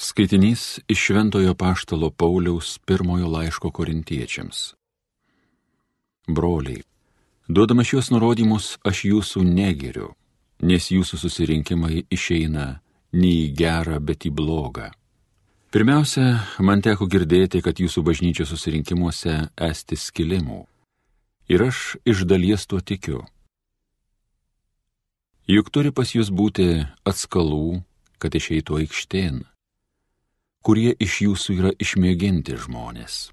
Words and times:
Skaitinys 0.00 0.78
iš 0.88 0.98
Šventojo 0.98 1.54
Paštalo 1.54 2.10
Pauliaus 2.10 2.78
pirmojo 2.78 3.28
laiško 3.28 3.70
korintiečiams. 3.70 4.74
Broliai, 6.26 6.82
duodama 7.48 7.82
šios 7.84 8.12
nurodymus, 8.14 8.76
aš 8.86 9.00
jūsų 9.08 9.42
negeriu, 9.42 10.12
nes 10.62 10.86
jūsų 10.94 11.18
susirinkimai 11.18 12.04
išeina 12.14 12.68
ne 13.12 13.32
į 13.40 13.50
gerą, 13.58 13.98
bet 13.98 14.28
į 14.30 14.32
blogą. 14.38 14.92
Pirmiausia, 15.74 16.46
man 16.62 16.78
teko 16.78 17.10
girdėti, 17.10 17.58
kad 17.58 17.82
jūsų 17.82 18.06
bažnyčios 18.06 18.54
susirinkimuose 18.54 19.48
esti 19.58 19.98
skilimų. 19.98 20.62
Ir 21.50 21.66
aš 21.72 21.98
iš 22.06 22.22
dalies 22.22 22.70
tuo 22.70 22.78
tikiu. 22.78 23.26
Juk 25.50 25.74
turi 25.74 25.90
pas 25.90 26.14
jūs 26.14 26.30
būti 26.30 26.86
atskalų, 27.02 27.82
kad 28.22 28.38
išeitų 28.38 28.84
aikštėn 28.86 29.46
kurie 30.62 30.94
iš 30.98 31.20
jūsų 31.24 31.58
yra 31.58 31.72
išmėginti 31.80 32.56
žmonės. 32.58 33.28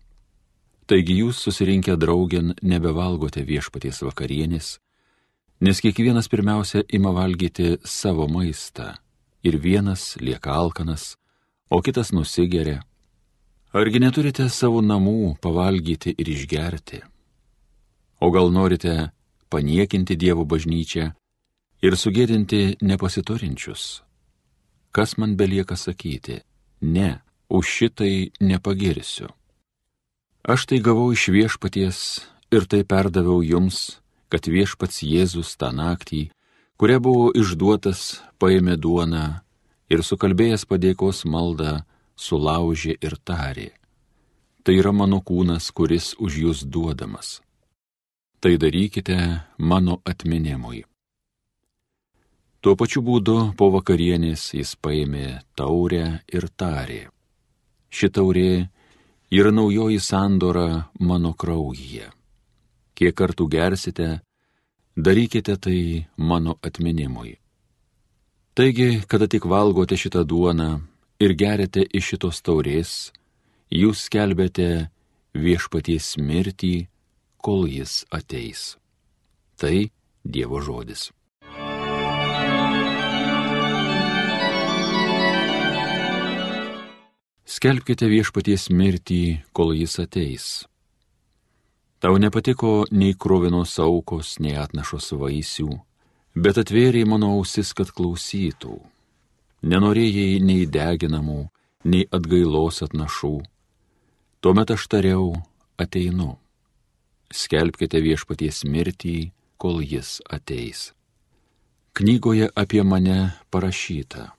Taigi 0.86 1.18
jūs 1.24 1.40
susirinkę 1.42 1.96
draugin 1.98 2.54
nebevalgote 2.62 3.42
viešpaties 3.46 4.04
vakarienės, 4.06 4.76
nes 5.66 5.82
kiekvienas 5.82 6.30
pirmiausia 6.30 6.84
ima 6.94 7.10
valgyti 7.16 7.80
savo 7.84 8.28
maistą 8.30 8.94
ir 9.46 9.58
vienas 9.62 10.16
lieka 10.22 10.54
alkanas, 10.54 11.16
o 11.70 11.82
kitas 11.82 12.14
nusigeria. 12.14 12.84
Argi 13.76 14.00
neturite 14.00 14.46
savo 14.50 14.80
namų 14.82 15.36
pavalgyti 15.42 16.14
ir 16.16 16.30
išgerti? 16.32 17.02
O 18.22 18.30
gal 18.32 18.54
norite 18.54 19.12
paniekinti 19.52 20.16
Dievo 20.16 20.46
bažnyčią 20.46 21.10
ir 21.84 21.98
sugėdinti 21.98 22.78
nepasiturinčius? 22.82 24.04
Kas 24.96 25.18
man 25.18 25.36
belieka 25.36 25.76
sakyti? 25.76 26.40
Ne, 26.86 27.26
už 27.50 27.66
šitai 27.66 28.30
nepagirsiu. 28.38 29.34
Aš 30.46 30.70
tai 30.70 30.78
gavau 30.78 31.10
iš 31.10 31.34
viešpaties 31.34 32.00
ir 32.54 32.70
tai 32.70 32.86
perdaviau 32.86 33.42
jums, 33.42 33.98
kad 34.30 34.46
viešpats 34.46 35.02
Jėzus 35.02 35.58
tą 35.58 35.72
naktį, 35.74 36.30
kuria 36.78 37.02
buvo 37.02 37.32
išduotas, 37.34 38.22
paėmė 38.38 38.78
duoną 38.78 39.26
ir 39.90 40.06
sukalbėjęs 40.06 40.68
padėkos 40.70 41.26
maldą, 41.26 41.82
sulaužė 42.14 42.94
ir 43.02 43.18
tarė. 43.26 43.72
Tai 44.62 44.78
yra 44.78 44.94
mano 44.94 45.22
kūnas, 45.26 45.72
kuris 45.74 46.14
už 46.22 46.38
jūs 46.46 46.64
duodamas. 46.70 47.42
Tai 48.42 48.54
darykite 48.62 49.18
mano 49.58 50.02
atminimui. 50.06 50.86
Tuo 52.66 52.74
pačiu 52.74 53.04
būdu 53.06 53.34
po 53.54 53.68
vakarienės 53.70 54.44
jis 54.58 54.72
paėmė 54.82 55.26
taurę 55.54 56.06
ir 56.34 56.46
tarė. 56.58 57.04
Ši 57.94 58.08
taurė 58.10 58.54
yra 59.30 59.52
naujoji 59.54 60.00
sandora 60.02 60.88
mano 60.98 61.36
kraujyje. 61.38 62.08
Kiek 62.98 63.14
kartų 63.20 63.46
gersite, 63.54 64.08
darykite 64.98 65.54
tai 65.62 65.82
mano 66.18 66.56
atminimui. 66.66 67.36
Taigi, 68.58 68.88
kada 69.06 69.28
tik 69.30 69.46
valgote 69.46 69.94
šitą 70.02 70.24
duoną 70.26 70.72
ir 71.22 71.36
gerite 71.38 71.84
iš 71.86 72.16
šitos 72.16 72.42
taurės, 72.42 72.96
jūs 73.70 74.08
skelbėte 74.08 74.88
viešpaties 75.38 76.16
mirtį, 76.18 76.88
kol 77.38 77.70
jis 77.70 78.08
ateis. 78.10 78.74
Tai 79.62 79.76
Dievo 80.26 80.64
žodis. 80.66 81.12
Skelbkite 87.46 88.08
viešpaties 88.10 88.72
mirtį, 88.74 89.46
kol 89.54 89.76
jis 89.78 90.00
ateis. 90.02 90.46
Tau 92.02 92.18
nepatiko 92.18 92.88
nei 92.90 93.14
krovinos 93.14 93.76
aukos, 93.82 94.40
nei 94.42 94.56
atnašos 94.58 95.12
vaisių, 95.14 95.70
bet 96.34 96.58
atvėrė 96.58 97.06
mano 97.06 97.30
ausis, 97.38 97.70
kad 97.78 97.94
klausytų. 97.94 98.80
Nenorėjai 99.62 100.42
nei 100.42 100.66
deginamų, 100.66 101.46
nei 101.86 102.10
atgailos 102.10 102.82
atnašų. 102.86 103.38
Tuomet 104.42 104.74
aš 104.74 104.90
tariau, 104.90 105.32
ateinu. 105.78 106.36
Skelbkite 107.30 108.02
viešpaties 108.02 108.66
mirtį, 108.66 109.32
kol 109.62 109.86
jis 109.86 110.18
ateis. 110.26 110.92
Knygoje 111.94 112.50
apie 112.58 112.82
mane 112.84 113.36
parašyta. 113.54 114.32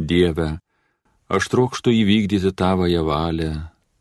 Dieve, 0.00 0.58
Aš 1.24 1.48
trokštų 1.48 1.88
įvykdyti 2.04 2.50
tavąją 2.52 3.04
valią, 3.08 3.52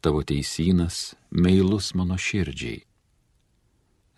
tavo 0.03 0.23
teisynas, 0.27 1.15
meilus 1.31 1.93
mano 1.95 2.17
širdžiai. 2.19 2.83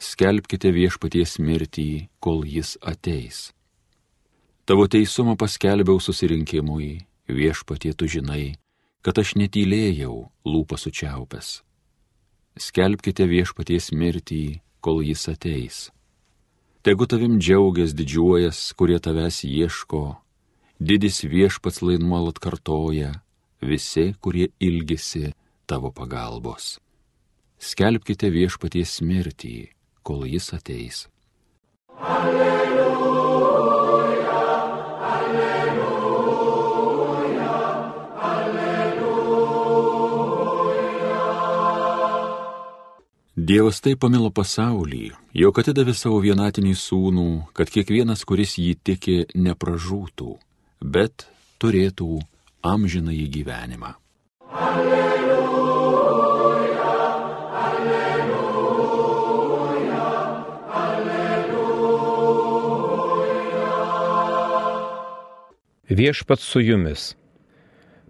Skelbkite 0.01 0.71
viešpaties 0.73 1.37
mirtį, 1.37 2.09
kol 2.19 2.41
jis 2.49 2.73
ateis. 2.81 3.53
Tavo 4.65 4.89
teisumą 4.89 5.37
paskelbiau 5.37 6.01
susirinkimui, 6.01 7.05
viešpatie 7.29 7.93
tu 7.93 8.09
žinai, 8.09 8.57
kad 9.05 9.21
aš 9.21 9.35
netylėjau 9.37 10.25
lūpą 10.41 10.81
sučiaupęs. 10.81 11.61
Skelbkite 12.57 13.29
viešpaties 13.29 13.93
mirtį, 13.93 14.61
kol 14.81 15.05
jis 15.05 15.29
ateis. 15.29 15.77
Tegu 16.81 17.05
tavim 17.05 17.37
džiaugias 17.37 17.93
didžiuojas, 17.93 18.73
kurie 18.73 18.97
tavęs 18.97 19.43
ieško, 19.45 20.24
didis 20.79 21.23
viešpats 21.23 21.81
lai 21.81 21.97
nuolat 21.97 22.39
kartoja, 22.39 23.11
visi, 23.61 24.13
kurie 24.21 24.47
ilgisi 24.59 25.33
tavo 25.65 25.91
pagalbos. 25.91 26.79
Skelbkite 27.59 28.29
viešpaties 28.29 29.01
mirtį, 29.01 29.69
kol 30.03 30.25
jis 30.27 30.53
ateis. 30.53 31.07
Alleluja, 31.95 33.55
alleluja, 35.15 36.35
alleluja. 38.29 39.15
Dievas 43.35 43.79
taip 43.79 43.99
pamilo 44.03 44.29
pasaulį, 44.35 45.15
jog 45.33 45.59
atidavė 45.63 45.93
savo 45.95 46.19
vienatinį 46.19 46.75
sūnų, 46.75 47.29
kad 47.55 47.71
kiekvienas, 47.71 48.25
kuris 48.27 48.59
jį 48.59 48.75
tiki, 48.83 49.23
nepražūtų, 49.33 50.35
bet 50.81 51.27
turėtų 51.61 52.19
amžinąjį 52.65 53.27
gyvenimą. 53.31 53.93
Alleluja, 54.55 56.05
alleluja, 57.65 58.91
alleluja. 60.83 62.05
Viešpat 65.89 66.39
su 66.39 66.59
jumis. 66.61 67.15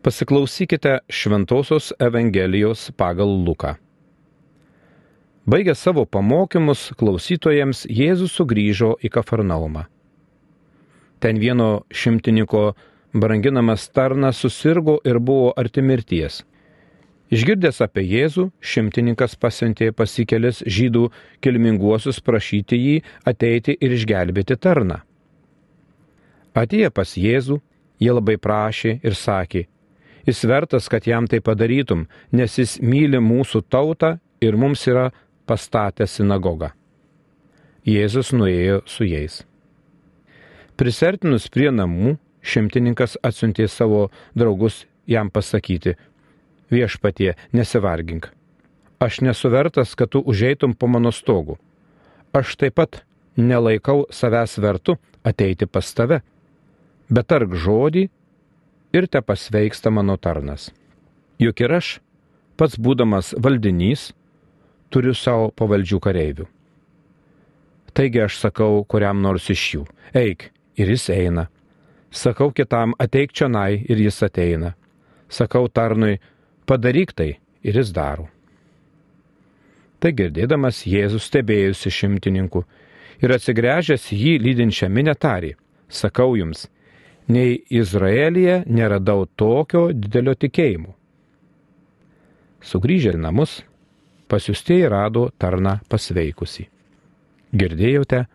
Pasiklausykite 0.01 0.99
Šventojios 1.09 1.93
Evangelijos 1.99 2.91
pagal 2.97 3.27
Luką. 3.45 3.75
Baigę 5.45 5.75
savo 5.75 6.05
pamokymus 6.05 6.91
klausytojams, 6.97 7.85
Jėzus 7.85 8.33
sugrįžo 8.33 8.95
į 9.05 9.09
Kafarnaumą 9.13 9.85
ten 11.25 11.39
vieno 11.41 11.81
šimtininko 11.89 12.75
branginamas 13.13 13.87
tarnas 13.89 14.37
susirgo 14.37 14.99
ir 15.09 15.17
buvo 15.19 15.53
arti 15.57 15.81
mirties. 15.81 16.43
Išgirdęs 17.33 17.81
apie 17.81 18.03
Jėzų, 18.05 18.51
šimtininkas 18.61 19.33
pasiuntė 19.41 19.87
pasikelis 19.97 20.59
žydų 20.75 21.07
kilminguosius 21.41 22.19
prašyti 22.21 22.77
jį 22.77 22.99
ateiti 23.31 23.73
ir 23.73 23.95
išgelbėti 23.97 24.59
tarną. 24.61 24.99
Atėję 26.53 26.91
pas 26.93 27.15
Jėzų, 27.17 27.57
jie 27.97 28.13
labai 28.13 28.37
prašė 28.37 28.99
ir 29.01 29.17
sakė, 29.17 29.65
jis 30.29 30.43
vertas, 30.45 30.91
kad 30.93 31.09
jam 31.09 31.25
tai 31.25 31.41
padarytum, 31.41 32.05
nes 32.31 32.59
jis 32.61 32.77
myli 32.85 33.17
mūsų 33.17 33.65
tautą 33.65 34.19
ir 34.45 34.61
mums 34.61 34.85
yra 34.85 35.09
pastatęs 35.49 36.21
sinagogą. 36.21 36.69
Jėzus 37.81 38.29
nuėjo 38.37 38.83
su 38.85 39.09
jais. 39.09 39.41
Prisertinus 40.75 41.45
prie 41.47 41.69
namų, 41.71 42.17
šimtininkas 42.43 43.15
atsiuntė 43.23 43.69
savo 43.71 44.09
draugus 44.35 44.81
jam 45.07 45.29
pasakyti, 45.31 45.93
viešpatie, 46.67 47.35
nesivargink. 47.55 48.27
Aš 48.99 49.21
nesuvertas, 49.23 49.93
kad 49.95 50.11
tu 50.11 50.19
užeitum 50.19 50.73
po 50.75 50.89
mano 50.91 51.13
stogu. 51.15 51.55
Aš 52.35 52.57
taip 52.59 52.75
pat 52.75 53.05
nelaikau 53.39 54.03
savęs 54.11 54.57
vertu 54.59 54.97
ateiti 55.23 55.65
pas 55.65 55.91
tave, 55.95 56.19
bet 57.07 57.27
tark 57.31 57.55
žodį 57.55 58.09
ir 58.95 59.07
te 59.07 59.21
pasveiksta 59.21 59.93
mano 59.95 60.17
tarnas. 60.19 60.73
Juk 61.39 61.63
ir 61.63 61.75
aš, 61.79 61.99
pats 62.59 62.75
būdamas 62.75 63.31
valdinys, 63.39 64.09
turiu 64.91 65.15
savo 65.15 65.53
pavaldžių 65.55 66.01
kareivių. 66.03 66.49
Taigi 67.95 68.25
aš 68.27 68.41
sakau 68.43 68.83
kuriam 68.83 69.23
nors 69.23 69.47
iš 69.51 69.63
jų, 69.75 69.85
eik 70.11 70.49
ir 70.77 70.89
jis 70.93 71.09
eina. 71.09 71.47
Sakau 72.11 72.51
kitam, 72.51 72.93
ateik 72.99 73.33
čionai 73.33 73.83
ir 73.89 73.97
jis 73.97 74.23
ateina. 74.23 74.75
sakau 75.29 75.67
tarnui, 75.67 76.19
padaryk 76.65 77.13
tai 77.13 77.37
ir 77.63 77.75
jis 77.75 77.91
daro. 77.91 78.29
Tai 79.99 80.11
girdėdamas 80.11 80.83
Jėzus 80.85 81.27
stebėjusi 81.29 81.91
šimtininku 81.91 82.63
ir 83.23 83.33
atsigręžęs 83.35 84.11
jį 84.13 84.35
lydinčią 84.43 84.89
minę 84.89 85.15
tarį, 85.15 85.55
sakau 85.89 86.35
jums, 86.37 86.67
nei 87.27 87.63
Izraelyje 87.69 88.63
neradau 88.67 89.25
tokio 89.25 89.87
didelio 89.93 90.35
tikėjimo. 90.35 90.93
Sugryžę 92.65 93.13
į 93.15 93.21
namus, 93.21 93.61
pasiustieji 94.29 94.89
rado 94.89 95.29
tarną 95.37 95.79
pasveikusi. 95.89 96.67
Girdėjote 97.55 98.25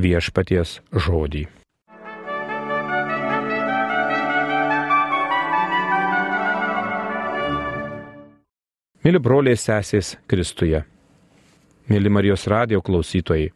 viešpaties 0.00 0.80
žodį. 0.94 1.46
Mėly 9.06 9.20
broliai 9.22 9.54
sesės 9.54 10.16
Kristuje, 10.26 10.80
mėly 11.86 12.10
Marijos 12.10 12.48
radio 12.50 12.80
klausytojai, 12.82 13.52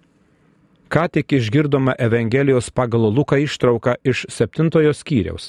ką 0.95 1.07
tik 1.11 1.33
išgirdome 1.35 1.97
Evangelijos 1.99 2.69
pagal 2.71 3.09
Luką 3.11 3.35
ištrauką 3.43 3.97
iš 4.07 4.29
septintojo 4.31 4.93
skyriaus. 4.95 5.49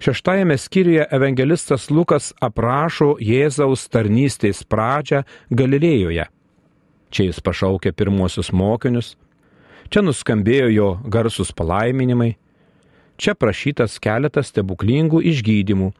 Šeštajame 0.00 0.56
skyriuje 0.56 1.04
evangelistas 1.12 1.90
Lukas 1.92 2.30
aprašo 2.40 3.18
Jėzaus 3.20 3.84
tarnystės 3.92 4.62
pradžią 4.64 5.20
Galilėjoje. 5.52 6.24
Čia 7.12 7.26
jis 7.28 7.42
pašaukė 7.44 7.92
pirmuosius 7.92 8.48
mokinius, 8.48 9.10
čia 9.92 10.06
nuskambėjo 10.06 10.70
jo 10.72 10.88
garsus 11.04 11.52
palaiminimai, 11.52 12.30
čia 13.20 13.36
prašytas 13.36 14.00
keletas 14.00 14.54
stebuklingų 14.54 15.20
išgydymų 15.34 15.90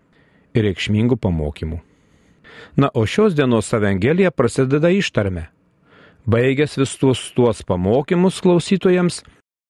ir 0.56 0.68
reikšmingų 0.70 1.20
pamokymų. 1.20 1.82
Na, 2.76 2.90
o 2.94 3.06
šios 3.06 3.34
dienos 3.34 3.72
Evangelija 3.72 4.30
prasideda 4.30 4.90
ištarme. 4.90 5.48
Baigęs 6.26 6.76
visus 6.78 7.32
tuos 7.32 7.62
pamokymus 7.62 8.40
klausytojams, 8.44 9.22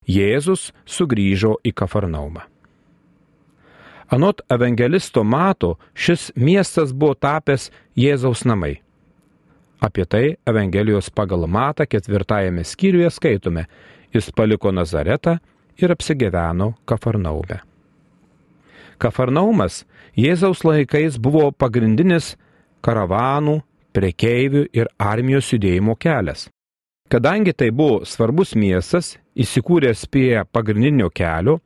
Jėzus 0.09 0.71
sugrįžo 0.89 1.59
į 1.69 1.75
Kafarnaumą. 1.77 2.47
Anot 4.09 4.41
evangelisto 4.49 5.21
mato, 5.25 5.75
šis 5.93 6.31
miestas 6.35 6.95
buvo 6.97 7.13
tapęs 7.15 7.69
Jėzaus 7.97 8.47
namai. 8.49 8.79
Apie 9.81 10.05
tai 10.09 10.39
Evangelijos 10.49 11.11
pagal 11.11 11.47
matą 11.47 11.87
ketvirtajame 11.87 12.65
skyriuje 12.65 13.11
skaitome, 13.15 13.67
jis 14.11 14.33
paliko 14.33 14.73
Nazaretą 14.73 15.37
ir 15.79 15.93
apsigyveno 15.93 16.73
Kafarnaume. 16.89 17.61
Kafarnaumas 18.99 19.85
Jėzaus 20.19 20.65
laikais 20.67 21.21
buvo 21.23 21.53
pagrindinis 21.53 22.33
karavanų, 22.85 23.59
prekeivių 23.97 24.69
ir 24.73 24.91
armijos 24.99 25.51
judėjimo 25.53 25.97
kelias. 26.01 26.49
Kadangi 27.09 27.55
tai 27.57 27.71
buvo 27.73 28.05
svarbus 28.05 28.53
miestas, 28.55 29.17
įsikūręs 29.33 30.05
prie 30.13 30.45
pagrindinio 30.53 31.09
kelio, 31.09 31.59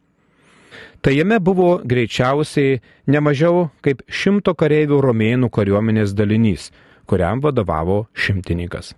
tai 1.02 1.16
jame 1.16 1.40
buvo 1.42 1.80
greičiausiai 1.82 2.78
nemažiau 3.10 3.68
kaip 3.82 4.04
šimto 4.06 4.54
kareivių 4.54 5.00
romėnų 5.02 5.50
kariuomenės 5.50 6.14
dalinys, 6.14 6.70
kuriam 7.10 7.42
vadovavo 7.42 8.04
šimtininkas. 8.14 8.94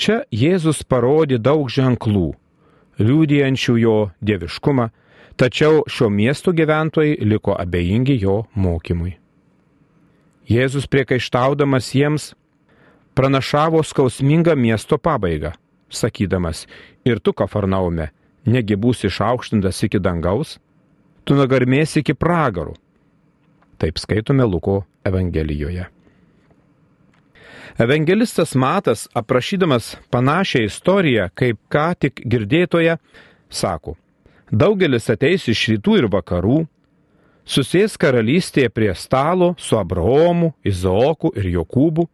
Čia 0.00 0.22
Jėzus 0.32 0.80
parodė 0.88 1.36
daug 1.38 1.68
ženklų, 1.68 2.32
liūdijančių 2.98 3.74
jo 3.82 3.96
dieviškumą, 4.24 4.88
tačiau 5.36 5.84
šio 5.86 6.08
miesto 6.08 6.56
gyventojai 6.56 7.18
liko 7.20 7.52
abejingi 7.52 8.16
jo 8.22 8.46
mokymui. 8.54 9.18
Jėzus 10.52 10.88
priekaištaudamas 10.90 11.92
jiems 11.96 12.32
pranašavo 13.16 13.80
skausmingą 13.86 14.56
miesto 14.58 14.98
pabaigą, 14.98 15.52
sakydamas, 15.88 16.66
ir 17.08 17.20
tu, 17.24 17.32
Kafarnaume, 17.32 18.10
negi 18.44 18.76
būsi 18.76 19.08
išaukštintas 19.08 19.80
iki 19.86 20.00
dangaus, 20.02 20.58
tu 21.24 21.38
nagarmėsi 21.38 22.02
iki 22.02 22.16
pragarų. 22.18 22.74
Taip 23.80 24.00
skaitome 24.02 24.44
Luko 24.44 24.82
Evangelijoje. 25.08 25.86
Evangelistas 27.80 28.52
Matas, 28.54 29.06
aprašydamas 29.16 29.94
panašią 30.12 30.66
istoriją, 30.66 31.30
kaip 31.34 31.58
ką 31.72 31.86
tik 32.04 32.20
girdėtoje, 32.28 32.98
sako, 33.48 33.96
daugelis 34.52 35.08
ateis 35.08 35.48
iš 35.48 35.64
rytų 35.72 36.02
ir 36.02 36.10
vakarų, 36.12 36.58
susės 37.44 37.96
karalystėje 37.98 38.70
prie 38.70 38.92
stalo 38.94 39.54
su 39.58 39.78
Abraomu, 39.78 40.52
Izaoku 40.64 41.32
ir 41.36 41.48
Jokūbu, 41.56 42.06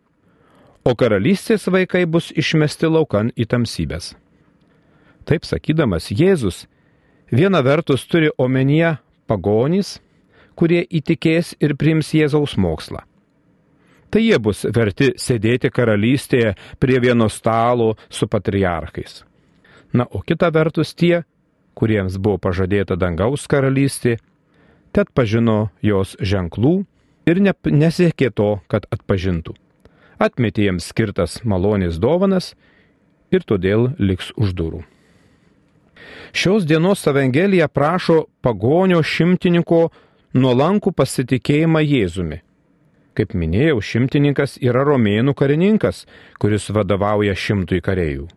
o 0.85 0.95
karalystės 0.97 1.69
vaikai 1.69 2.07
bus 2.07 2.31
išmesti 2.33 2.89
laukan 2.89 3.33
į 3.37 3.49
tamsybės. 3.53 4.15
Taip 5.29 5.45
sakydamas 5.45 6.09
Jėzus 6.09 6.65
viena 7.31 7.61
vertus 7.61 8.07
turi 8.09 8.31
omenyje 8.39 8.97
pagonys, 9.29 9.99
kurie 10.57 10.81
įtikės 10.83 11.55
ir 11.61 11.77
priims 11.77 12.15
Jėzaus 12.17 12.57
mokslą. 12.57 13.05
Tai 14.09 14.23
jie 14.25 14.39
bus 14.41 14.65
verti 14.73 15.13
sėdėti 15.21 15.69
karalystėje 15.69 16.55
prie 16.81 16.97
vieno 17.05 17.29
stalo 17.29 17.93
su 18.09 18.27
patriarchais. 18.27 19.23
Na, 19.93 20.07
o 20.09 20.23
kita 20.25 20.49
vertus 20.53 20.95
tie, 20.97 21.23
kuriems 21.77 22.17
buvo 22.17 22.41
pažadėta 22.41 22.97
dangaus 22.97 23.45
karalystė, 23.49 24.17
tad 24.93 25.11
pažino 25.15 25.69
jos 25.83 26.17
ženklų 26.21 26.83
ir 27.29 27.41
ne, 27.45 27.55
nesiekė 27.65 28.31
to, 28.35 28.59
kad 28.69 28.87
atpažintų. 28.95 29.55
Atmetė 30.19 30.69
jiems 30.69 30.89
skirtas 30.91 31.41
malonės 31.45 32.01
dovanas 32.03 32.55
ir 33.31 33.45
todėl 33.47 33.93
liks 33.99 34.33
už 34.37 34.55
durų. 34.59 34.83
Šios 36.33 36.67
dienos 36.69 37.07
Evangelija 37.07 37.69
prašo 37.69 38.27
pagonio 38.43 39.01
šimtininko 39.03 39.89
nuolankų 40.35 40.93
pasitikėjimą 40.93 41.83
Jėzumi. 41.85 42.43
Kaip 43.19 43.35
minėjau, 43.35 43.81
šimtininkas 43.83 44.59
yra 44.63 44.85
romėnų 44.87 45.35
karininkas, 45.35 46.05
kuris 46.39 46.69
vadovauja 46.71 47.35
šimtui 47.35 47.81
kareivių. 47.83 48.29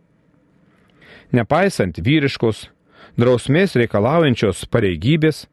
Nepaisant 1.32 2.00
vyriškos, 2.02 2.66
drausmės 3.16 3.76
reikalaujančios 3.78 4.66
pareigybės, 4.72 5.46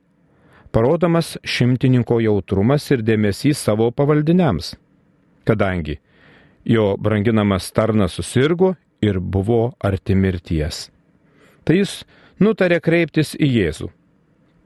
parodomas 0.71 1.38
šimtininko 1.44 2.19
jautrumas 2.24 2.86
ir 2.94 3.04
dėmesys 3.06 3.62
savo 3.66 3.90
pavaldiniams, 3.92 4.76
kadangi 5.47 5.97
jo 6.66 6.94
branginamas 6.99 7.71
tarnas 7.71 8.18
susirgo 8.19 8.76
ir 9.02 9.19
buvo 9.19 9.73
arti 9.80 10.16
mirties. 10.16 10.90
Tai 11.64 11.80
jis 11.80 12.04
nutarė 12.42 12.80
kreiptis 12.83 13.35
į 13.40 13.49
Jėzų. 13.56 13.90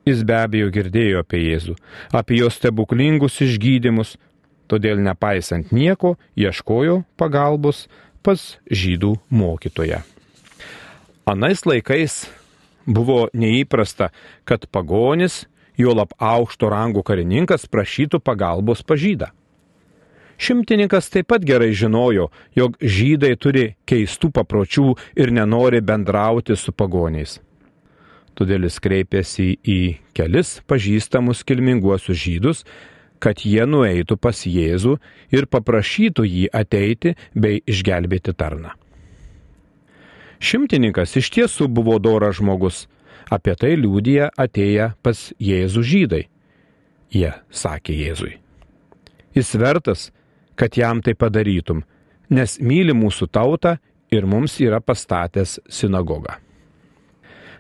Jis 0.04 0.24
be 0.28 0.36
abejo 0.36 0.68
girdėjo 0.74 1.22
apie 1.24 1.40
Jėzų, 1.46 1.78
apie 2.12 2.42
jo 2.42 2.50
stebuklingus 2.52 3.40
išgydymus, 3.46 4.18
todėl 4.68 5.00
nepaisant 5.00 5.72
nieko 5.72 6.18
ieškojo 6.36 7.04
pagalbos 7.20 7.86
pas 8.24 8.58
žydų 8.68 9.16
mokytoją. 9.32 10.02
Anais 11.24 11.64
laikais 11.64 12.26
buvo 12.84 13.30
neįprasta, 13.32 14.10
kad 14.44 14.68
pagonis 14.68 15.46
juolap 15.78 16.14
aukšto 16.20 16.70
rango 16.74 17.04
karininkas 17.06 17.68
prašytų 17.68 18.20
pagalbos 18.24 18.84
pažydą. 18.84 19.32
Šimtininkas 20.38 21.12
taip 21.14 21.30
pat 21.30 21.44
gerai 21.46 21.72
žinojo, 21.78 22.30
jog 22.58 22.78
žydai 22.82 23.36
turi 23.38 23.68
keistų 23.88 24.32
papročių 24.34 24.88
ir 25.16 25.32
nenori 25.32 25.82
bendrauti 25.82 26.58
su 26.58 26.74
pagoniais. 26.74 27.38
Todėl 28.34 28.66
jis 28.66 28.80
kreipėsi 28.82 29.46
į 29.62 29.80
kelis 30.18 30.58
pažįstamus 30.68 31.44
kilminguosius 31.46 32.18
žydus, 32.18 32.64
kad 33.24 33.46
jie 33.46 33.64
nueitų 33.70 34.18
pas 34.20 34.42
Jėzų 34.44 34.98
ir 35.32 35.46
paprašytų 35.48 36.26
jį 36.28 36.48
ateiti 36.52 37.14
bei 37.38 37.62
išgelbėti 37.70 38.34
tarną. 38.36 38.74
Šimtininkas 40.44 41.16
iš 41.22 41.30
tiesų 41.38 41.70
buvo 41.72 42.00
doras 42.04 42.42
žmogus, 42.42 42.88
Apie 43.32 43.56
tai 43.60 43.76
liūdija 43.80 44.32
atėję 44.38 44.94
pas 45.04 45.30
Jėzų 45.40 45.84
žydai. 45.84 46.24
Jie 47.14 47.32
sakė 47.54 47.96
Jėzui. 47.96 48.38
Jis 49.34 49.54
vertas, 49.58 50.12
kad 50.56 50.78
jam 50.78 51.02
tai 51.02 51.16
padarytum, 51.18 51.84
nes 52.30 52.60
myli 52.62 52.94
mūsų 52.94 53.30
tautą 53.34 53.78
ir 54.14 54.26
mums 54.30 54.60
yra 54.62 54.82
pastatęs 54.82 55.60
sinagogą. 55.70 56.38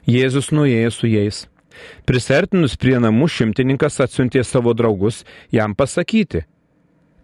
Jėzus 0.09 0.51
nuėjo 0.51 0.91
su 0.91 1.09
jais. 1.09 1.45
Prisertinus 2.05 2.75
prie 2.77 2.99
namų 3.01 3.29
šimtininkas 3.31 4.01
atsiuntė 4.03 4.43
savo 4.45 4.75
draugus 4.77 5.23
jam 5.51 5.73
pasakyti, 5.73 6.43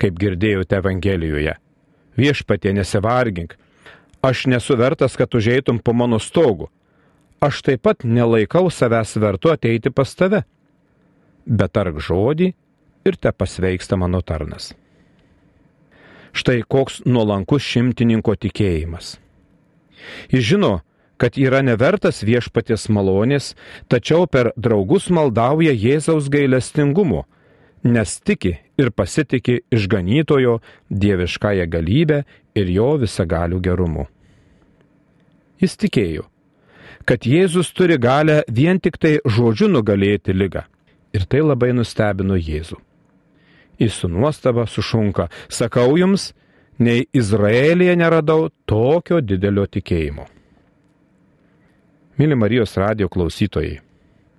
kaip 0.01 0.17
girdėjote 0.17 0.79
Evangelijoje. 0.79 1.53
Viešpatie 2.17 2.74
nesivargink, 2.74 3.53
aš 4.25 4.48
nesu 4.50 4.77
vertas, 4.79 5.15
kad 5.19 5.36
užeitum 5.36 5.77
po 5.79 5.93
mano 5.93 6.17
stogu, 6.19 6.72
aš 7.41 7.62
taip 7.65 7.84
pat 7.88 8.03
nelaikau 8.03 8.69
savęs 8.72 9.15
vertu 9.22 9.51
ateiti 9.51 9.91
pas 9.91 10.12
tave. 10.15 10.43
Bet 11.46 11.74
tark 11.74 11.98
žodį, 12.03 12.53
ir 13.05 13.15
te 13.15 13.31
pasveiksta 13.31 13.98
mano 13.98 14.22
tarnas. 14.22 14.74
Štai 16.36 16.62
koks 16.67 17.01
nuolankus 17.10 17.65
šimtininko 17.65 18.36
tikėjimas. 18.38 19.17
Jis 20.31 20.46
žino, 20.51 20.74
kad 21.19 21.36
yra 21.41 21.60
nevertas 21.65 22.22
viešpatės 22.24 22.88
malonės, 22.93 23.55
tačiau 23.91 24.27
per 24.27 24.53
draugus 24.55 25.10
maldauja 25.12 25.74
Jėzaus 25.74 26.29
gailestingumu, 26.31 27.25
nes 27.84 28.15
tiki 28.24 28.55
ir 28.79 28.91
pasitikė 28.96 29.60
išganytojo 29.75 30.60
dieviškąją 30.89 31.67
galybę 31.67 32.24
ir 32.55 32.72
jo 32.72 32.93
visagalių 33.01 33.60
gerumu. 33.65 34.08
Jis 35.60 35.75
tikėjo, 35.75 36.29
kad 37.09 37.25
Jėzus 37.25 37.71
turi 37.73 37.97
galę 37.97 38.43
vien 38.53 38.77
tik 38.77 38.99
tai 39.01 39.15
žodžiu 39.25 39.65
nugalėti 39.73 40.35
lygą. 40.35 40.61
Ir 41.17 41.25
tai 41.25 41.41
labai 41.41 41.71
nustebino 41.73 42.37
Jėzų. 42.37 42.77
Jis 43.81 43.95
su 43.97 44.09
nuostaba 44.11 44.67
sušunka, 44.69 45.29
sakau 45.49 45.95
jums, 45.97 46.33
nei 46.77 47.07
Izraelėje 47.15 47.95
neradau 47.97 48.51
tokio 48.69 49.23
didelio 49.25 49.65
tikėjimo. 49.65 50.27
Mili 52.19 52.37
Marijos 52.37 52.77
radio 52.77 53.09
klausytojai. 53.09 53.79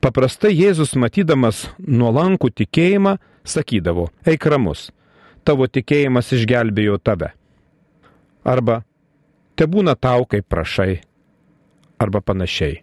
Paprastai 0.00 0.54
Jėzus 0.54 0.94
matydamas 0.94 1.66
nuolankų 1.82 2.52
tikėjimą 2.62 3.16
sakydavo, 3.42 4.10
eik 4.28 4.46
ramus, 4.46 4.90
tavo 5.42 5.66
tikėjimas 5.66 6.30
išgelbėjo 6.38 7.00
tave. 7.02 7.34
Arba, 8.44 8.82
te 9.56 9.66
būna 9.66 9.96
tau, 9.98 10.22
kaip 10.28 10.46
prašai, 10.48 11.00
arba 12.00 12.22
panašiai. 12.24 12.80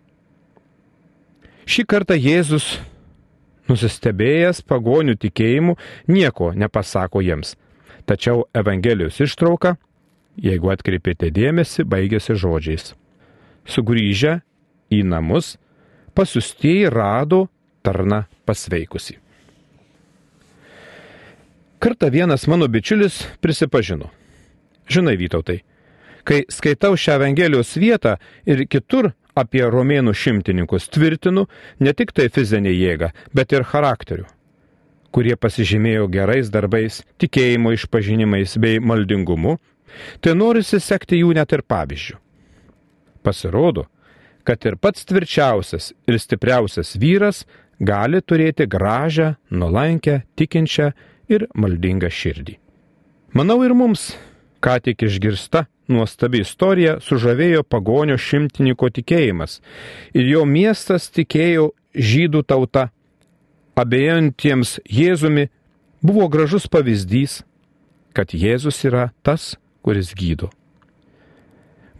Šį 1.68 1.84
kartą 1.90 2.16
Jėzus, 2.16 2.78
nusistebėjęs 3.68 4.62
pagonių 4.64 5.18
tikėjimu, 5.20 5.76
nieko 6.08 6.54
nepasako 6.56 7.24
jiems. 7.26 7.58
Tačiau 8.08 8.46
Evangelijos 8.56 9.20
ištrauka, 9.20 9.76
jeigu 10.40 10.72
atkreipėte 10.72 11.28
dėmesį, 11.34 11.84
baigėsi 11.84 12.38
žodžiais. 12.40 12.94
Sugryžę 13.68 14.38
į 14.94 15.02
namus, 15.04 15.58
pasiustieji 16.16 16.88
rado 16.94 17.48
tarną 17.84 18.24
pasveikusi. 18.48 19.18
Kartą 21.84 22.10
vienas 22.10 22.48
mano 22.48 22.66
bičiulis 22.72 23.20
prisipažino. 23.44 24.08
Žinai, 24.90 25.18
Vytautai, 25.20 25.60
kai 26.28 26.44
skaitau 26.52 26.98
šią 27.00 27.18
Evangelijos 27.22 27.76
vietą 27.80 28.18
ir 28.50 28.66
kitur 28.68 29.14
apie 29.38 29.64
romėnų 29.70 30.14
šimtininkus, 30.18 30.90
tvirtinu 30.92 31.46
ne 31.80 31.94
tik 31.94 32.12
tai 32.16 32.28
fizinę 32.34 32.74
jėgą, 32.74 33.12
bet 33.38 33.54
ir 33.54 33.66
charakteriu, 33.70 34.26
kurie 35.14 35.38
pasižymėjo 35.40 36.10
gerais 36.12 36.50
darbais, 36.54 37.04
tikėjimo 37.22 37.74
išpažinimais 37.78 38.58
bei 38.62 38.82
maldingumu, 38.84 39.58
tai 40.22 40.36
norisi 40.36 40.82
sekti 40.84 41.22
jų 41.22 41.36
net 41.38 41.54
ir 41.56 41.64
pavyzdžių. 41.64 42.18
Pasirodo, 43.24 43.88
kad 44.48 44.64
ir 44.66 44.78
pats 44.80 45.06
tvirčiausias 45.08 45.92
ir 46.08 46.20
stipriausias 46.20 46.96
vyras 47.00 47.46
gali 47.80 48.22
turėti 48.22 48.68
gražią, 48.68 49.36
nuolankę, 49.52 50.22
tikinčią 50.40 50.92
ir 51.30 51.48
maldingą 51.54 52.10
širdį. 52.12 52.58
Manau 53.36 53.60
ir 53.66 53.76
mums, 53.76 54.14
ką 54.64 54.78
tik 54.84 55.04
išgirsta 55.08 55.66
nuostabi 55.88 56.42
istorija, 56.44 56.98
sužavėjo 57.04 57.64
pagonio 57.64 58.18
šimtininko 58.20 58.90
tikėjimas 58.98 59.60
ir 60.14 60.28
jo 60.28 60.44
miestas 60.46 61.10
tikėjo 61.14 61.72
žydų 61.96 62.44
tauta. 62.48 62.90
Abejantiems 63.78 64.80
Jėzumi 64.90 65.48
buvo 66.02 66.26
gražus 66.34 66.66
pavyzdys, 66.68 67.44
kad 68.14 68.34
Jėzus 68.34 68.82
yra 68.90 69.12
tas, 69.22 69.56
kuris 69.86 70.16
gydo. 70.18 70.50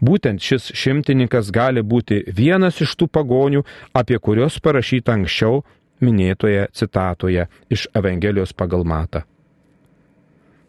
Būtent 0.02 0.42
šis 0.42 0.70
šimtininkas 0.78 1.50
gali 1.54 1.82
būti 1.82 2.24
vienas 2.34 2.78
iš 2.82 2.94
tų 2.98 3.08
pagonių, 3.14 3.64
apie 3.94 4.18
kuriuos 4.18 4.58
parašyta 4.62 5.14
anksčiau 5.14 5.64
minėtoje 6.02 6.68
citatoje 6.74 7.48
iš 7.70 7.88
Evangelijos 7.94 8.54
pagal 8.54 8.84
Matą. 8.86 9.24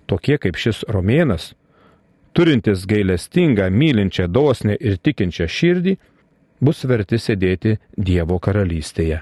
Tokie 0.10 0.40
kaip 0.42 0.58
šis 0.58 0.82
romėnas, 0.90 1.54
turintis 2.34 2.86
gailestingą, 2.86 3.70
mylinčią, 3.72 4.28
dosnę 4.28 4.78
ir 4.80 4.98
tikinčią 4.98 5.48
širdį, 5.50 5.96
bus 6.62 6.84
verti 6.86 7.20
sėdėti 7.20 7.78
Dievo 7.98 8.40
karalystėje. 8.40 9.22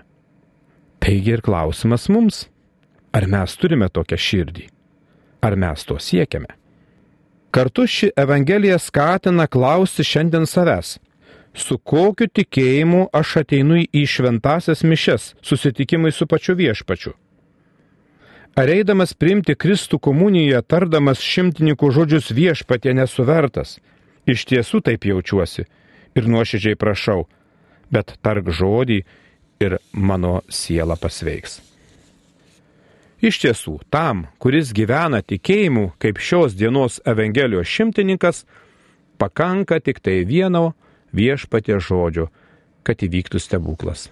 Taigi 0.99 1.35
ir 1.37 1.43
klausimas 1.45 2.07
mums, 2.09 2.45
ar 3.13 3.27
mes 3.29 3.53
turime 3.57 3.89
tokią 3.89 4.17
širdį, 4.17 4.65
ar 5.45 5.55
mes 5.55 5.85
to 5.85 5.99
siekiame. 6.01 6.49
Kartu 7.51 7.87
ši 7.87 8.09
Evangelija 8.17 8.79
skatina 8.79 9.47
klausti 9.47 10.03
šiandien 10.03 10.45
savęs, 10.49 10.97
su 11.53 11.77
kokiu 11.77 12.27
tikėjimu 12.27 13.07
aš 13.15 13.37
ateinu 13.41 13.79
į 13.85 14.03
šventasias 14.09 14.83
mišes, 14.83 15.31
susitikimai 15.41 16.11
su 16.11 16.27
pačiu 16.27 16.57
viešpačiu. 16.59 17.15
Ar 18.57 18.71
eidamas 18.73 19.11
priimti 19.13 19.53
Kristų 19.53 19.99
komuniją, 20.01 20.63
tardamas 20.65 21.21
šimtininkų 21.21 21.91
žodžius 21.93 22.31
viešpatė 22.33 22.95
nesuvertas, 22.97 23.75
iš 24.25 24.47
tiesų 24.49 24.81
taip 24.87 25.05
jaučiuosi 25.05 25.67
ir 26.17 26.25
nuoširdžiai 26.25 26.79
prašau, 26.81 27.27
bet 27.93 28.15
tark 28.25 28.49
žodį 28.49 29.03
ir 29.61 29.77
mano 29.93 30.39
siela 30.49 30.97
pasveiks. 30.97 31.59
Iš 33.21 33.43
tiesų, 33.45 33.77
tam, 33.93 34.25
kuris 34.41 34.73
gyvena 34.73 35.21
tikėjimu 35.21 35.91
kaip 36.01 36.17
šios 36.17 36.57
dienos 36.57 36.97
Evangelijos 37.05 37.69
šimtininkas, 37.69 38.43
pakanka 39.21 39.77
tik 39.85 40.01
tai 40.01 40.23
vieno 40.25 40.71
viešpatie 41.13 41.77
žodžio, 41.77 42.31
kad 42.81 43.05
įvyktų 43.05 43.37
stebuklas. 43.37 44.09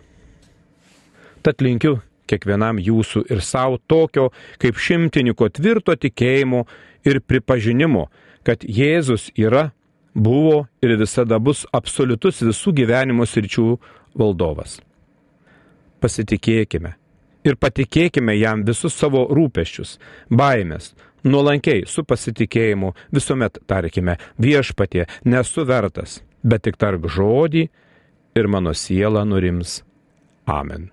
Tad 1.42 1.66
linkiu 1.66 2.04
kiekvienam 2.29 2.79
jūsų 2.82 3.25
ir 3.32 3.41
savo 3.46 3.79
tokio 3.88 4.32
kaip 4.62 4.79
šimtininko 4.82 5.50
tvirto 5.53 5.96
tikėjimo 5.96 6.65
ir 7.05 7.22
pripažinimo, 7.22 8.08
kad 8.46 8.63
Jėzus 8.63 9.29
yra, 9.38 9.72
buvo 10.15 10.65
ir 10.82 10.96
visada 10.98 11.39
bus 11.39 11.65
absoliutus 11.75 12.41
visų 12.46 12.74
gyvenimo 12.82 13.25
sričių 13.27 13.67
valdovas. 14.15 14.79
Pasitikėkime 16.00 16.96
ir 17.46 17.58
patikėkime 17.62 18.36
jam 18.39 18.63
visus 18.65 18.96
savo 18.98 19.25
rūpeščius, 19.36 19.98
baimės, 20.29 20.94
nuolankiai 21.25 21.86
su 21.89 22.05
pasitikėjimu 22.08 22.94
visuomet 23.13 23.60
tarkime 23.70 24.17
viešpatie 24.41 25.05
nesu 25.25 25.65
vertas, 25.67 26.22
bet 26.44 26.65
tik 26.65 26.79
tark 26.82 27.05
žodį 27.10 27.67
ir 28.36 28.51
mano 28.51 28.74
siela 28.74 29.25
nurims. 29.25 29.84
Amen. 30.46 30.91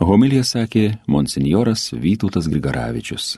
Homilija 0.00 0.44
sakė 0.48 0.84
monsinjoras 1.12 1.90
Vytautas 1.92 2.48
Grigaravičius. 2.48 3.34